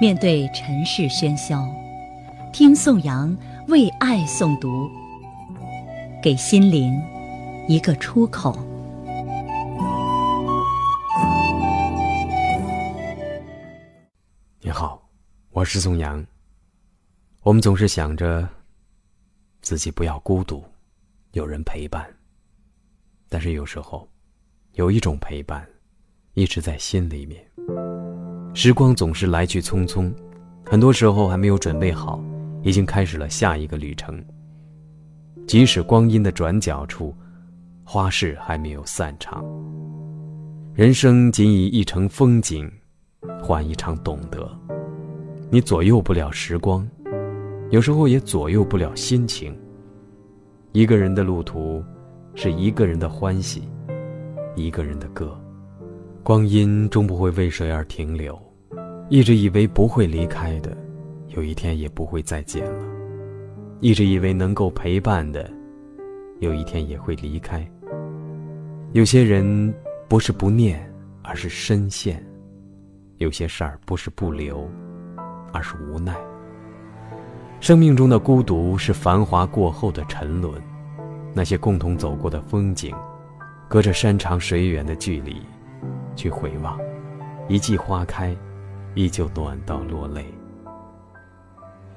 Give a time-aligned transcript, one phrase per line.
[0.00, 1.66] 面对尘世喧嚣，
[2.52, 3.34] 听宋阳
[3.68, 4.90] 为爱诵读，
[6.22, 7.00] 给心灵
[7.68, 8.54] 一个出口。
[14.60, 15.08] 你好，
[15.50, 16.24] 我是宋阳。
[17.42, 18.48] 我们总是想着
[19.60, 20.64] 自己不要孤独，
[21.32, 22.06] 有人陪伴。
[23.28, 24.08] 但是有时候，
[24.72, 25.66] 有一种陪伴
[26.34, 27.42] 一直在心里面。
[28.54, 30.12] 时光总是来去匆匆，
[30.64, 32.22] 很多时候还没有准备好，
[32.62, 34.22] 已经开始了下一个旅程。
[35.46, 37.14] 即使光阴的转角处，
[37.84, 39.44] 花事还没有散场。
[40.72, 42.70] 人生仅以一程风景，
[43.42, 44.50] 换一场懂得。
[45.50, 46.88] 你左右不了时光，
[47.70, 49.56] 有时候也左右不了心情。
[50.72, 51.84] 一个人的路途，
[52.34, 53.68] 是一个人的欢喜，
[54.56, 55.38] 一个人的歌。
[56.24, 58.40] 光阴终不会为谁而停留，
[59.10, 60.74] 一直以为不会离开的，
[61.28, 62.82] 有一天也不会再见了；
[63.80, 65.50] 一直以为能够陪伴的，
[66.40, 67.62] 有一天也会离开。
[68.92, 69.74] 有些人
[70.08, 70.90] 不是不念，
[71.22, 72.16] 而是深陷；
[73.18, 74.66] 有些事儿不是不留，
[75.52, 76.16] 而是无奈。
[77.60, 80.58] 生命中的孤独是繁华过后的沉沦，
[81.34, 82.96] 那些共同走过的风景，
[83.68, 85.36] 隔着山长水远的距离。
[86.16, 86.78] 去回望，
[87.48, 88.36] 一季花开，
[88.94, 90.24] 依旧暖到落泪。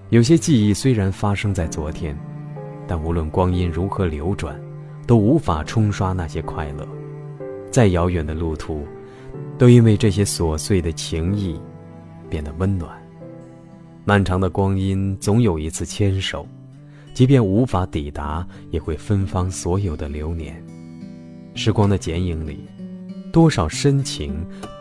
[0.09, 2.17] 有些记忆虽然发生在昨天，
[2.87, 4.59] 但无论光阴如何流转，
[5.05, 6.87] 都无法冲刷那些快乐。
[7.69, 8.87] 再遥远的路途，
[9.57, 11.59] 都因为这些琐碎的情谊，
[12.29, 12.89] 变得温暖。
[14.05, 16.47] 漫长的光阴总有一次牵手，
[17.13, 20.63] 即便无法抵达，也会芬芳所有的流年。
[21.53, 22.65] 时光的剪影里。
[23.37, 24.35] 多少深情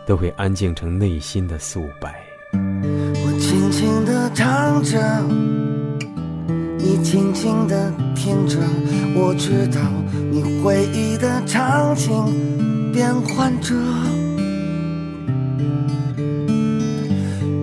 [0.07, 2.15] 都会安静成内心的素白。
[2.53, 4.99] 我轻轻地唱着，
[6.79, 8.57] 你轻轻地听着，
[9.13, 9.79] 我知道
[10.31, 13.75] 你回忆的场景变换着。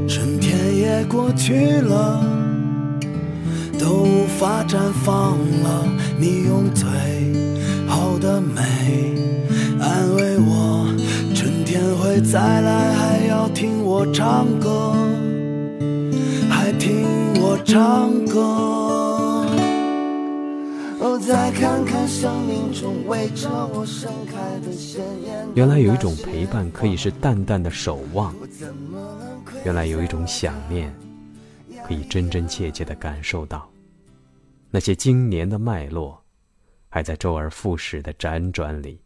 [0.07, 2.25] 春天也过去了，
[3.81, 5.89] 都无法绽放了。
[6.17, 6.89] 你用嘴
[12.35, 14.93] 再来，还要听我唱歌，
[16.51, 17.07] 还听
[17.41, 18.41] 我唱歌。
[20.99, 24.35] 哦，再看看生命中围着我盛开
[24.67, 25.47] 的鲜艳。
[25.55, 28.35] 原来有一种陪伴可以是淡淡的守望，
[29.65, 30.93] 原来有一种想念
[31.87, 33.71] 可以真真切切的感受到。
[34.73, 36.21] 那些经年的脉络，
[36.89, 39.01] 还在周而复始的辗转里，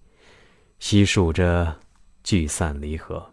[0.78, 1.77] 细数着。
[2.28, 3.27] 聚散离合，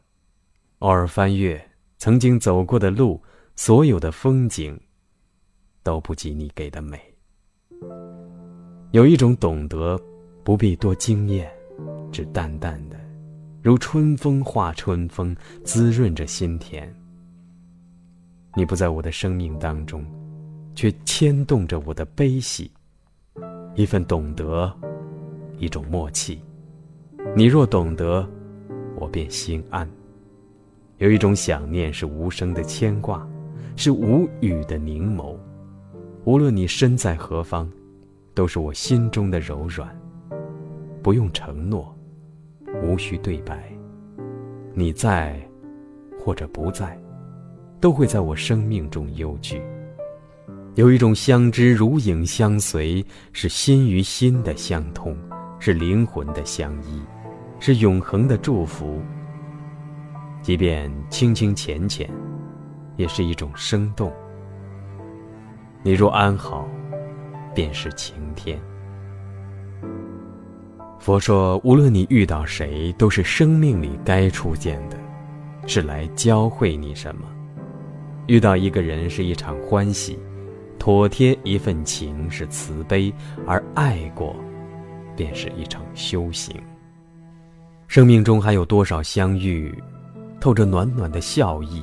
[0.80, 1.62] 偶尔翻阅
[1.98, 3.22] 曾经走过的路，
[3.54, 4.80] 所有的风景
[5.84, 6.98] 都不及你给的美。
[8.92, 10.02] 有一种懂得，
[10.46, 11.52] 不必多惊艳，
[12.10, 12.98] 只淡淡的，
[13.62, 15.36] 如春风化春风，
[15.66, 16.90] 滋润着心田。
[18.56, 20.06] 你不在我的生命当中，
[20.74, 22.72] 却牵动着我的悲喜。
[23.76, 24.74] 一份懂得，
[25.58, 26.40] 一种默契。
[27.36, 28.26] 你若懂得。
[28.96, 29.90] 我便心安。
[30.98, 33.28] 有一种想念是无声的牵挂，
[33.76, 35.36] 是无语的凝眸。
[36.24, 37.70] 无论你身在何方，
[38.34, 39.96] 都是我心中的柔软。
[41.04, 41.96] 不用承诺，
[42.82, 43.72] 无需对白。
[44.74, 45.40] 你在，
[46.20, 47.00] 或者不在，
[47.80, 49.62] 都会在我生命中悠居。
[50.74, 55.16] 有一种相知如影相随，是心与心的相通，
[55.60, 57.02] 是灵魂的相依。
[57.60, 59.02] 是永恒的祝福，
[60.42, 62.10] 即便清清浅浅，
[62.98, 64.12] 也是一种生动。
[65.82, 66.68] 你若安好，
[67.54, 68.60] 便是晴天。
[71.00, 74.98] 佛说，无论你遇到谁，都是生命里该出现的，
[75.68, 77.28] 是来教会你什么。
[78.28, 80.18] 遇到一个人是一场欢喜，
[80.80, 83.14] 妥帖一份情是慈悲，
[83.46, 84.36] 而爱过，
[85.16, 86.56] 便是一场修行。
[87.88, 89.74] 生命中还有多少相遇，
[90.40, 91.82] 透着暖暖的笑意，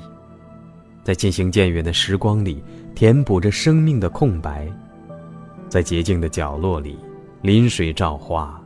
[1.03, 2.63] 在渐行渐远的时光里，
[2.95, 4.69] 填补着生命的空白。
[5.69, 6.99] 在洁净的角落里，
[7.41, 8.63] 临水照花，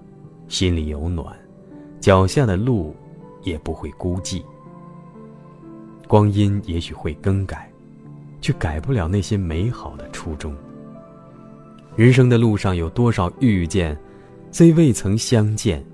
[0.49, 1.27] 心里有暖，
[2.01, 2.97] 脚下的路
[3.45, 4.43] 也不会孤寂。
[6.09, 7.71] 光阴也许会更改，
[8.41, 10.53] 却改不了那些美好的初衷。
[11.95, 13.97] 人生的路上有多少遇见，
[14.51, 15.85] 虽未曾相见。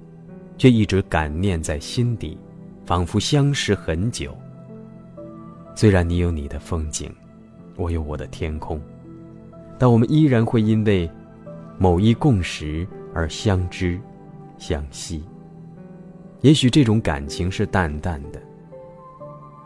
[0.62, 2.38] 却一直感念在心底，
[2.86, 4.32] 仿佛相识很久。
[5.74, 7.12] 虽然你有你的风景，
[7.74, 8.80] 我有我的天空，
[9.76, 11.10] 但 我们依然会因为
[11.80, 14.00] 某一共识而相知、
[14.56, 15.24] 相惜。
[16.42, 18.40] 也许这种感情是淡淡的。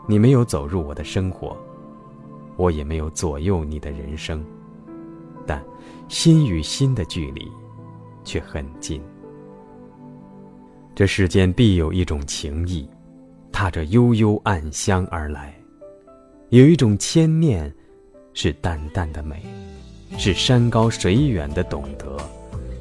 [0.07, 1.55] 你没有走入我的生活，
[2.55, 4.43] 我也没有左右你的人生，
[5.45, 5.63] 但
[6.07, 7.47] 心与心的距离
[8.23, 8.99] 却很近。
[10.97, 12.89] 这世间必有一种情谊，
[13.51, 15.53] 踏着悠悠暗香而来；
[16.49, 17.71] 有一种牵念，
[18.33, 19.43] 是淡淡的美，
[20.17, 22.17] 是山高水远的懂得，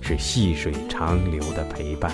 [0.01, 2.11] 是细水长流的陪伴。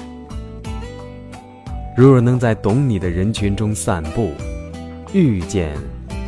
[1.96, 4.32] 如若能在懂你的人群中散步。
[5.14, 5.72] 遇见，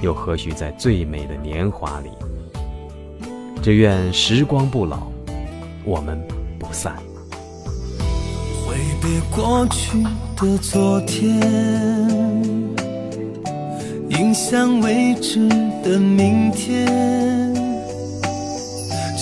[0.03, 2.11] 又何须在最美的年华里？
[3.61, 5.09] 只愿时光不老，
[5.85, 6.17] 我们
[6.61, 6.97] 不散。
[9.05, 10.03] 别过去
[10.35, 11.39] 的昨天，
[14.09, 15.47] 影响未知
[15.83, 17.53] 的明天，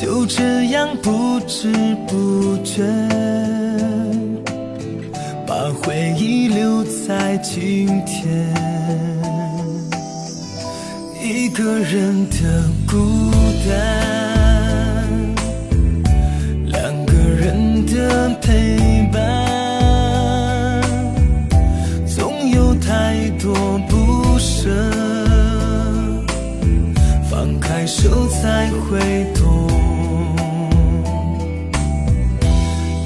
[0.01, 1.73] 就这样不知
[2.07, 2.85] 不觉，
[5.45, 5.53] 把
[5.83, 8.55] 回忆留在今天。
[11.21, 13.33] 一个人的孤
[13.69, 15.09] 单，
[16.67, 18.77] 两个人的陪
[27.83, 29.67] 放开手才会懂，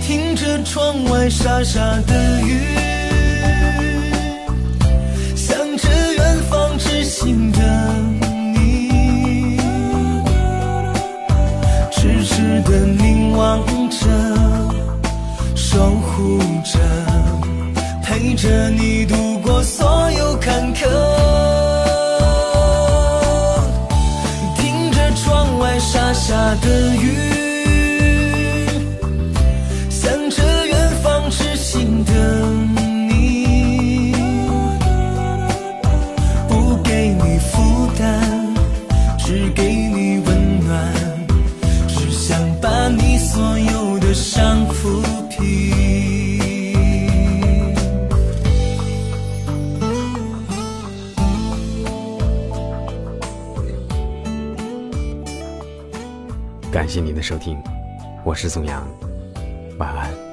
[0.02, 2.95] 听着窗外沙沙的雨。
[26.60, 27.35] 的雨，
[56.76, 57.58] 感谢您的收听，
[58.22, 58.86] 我是宋阳，
[59.78, 60.25] 晚安。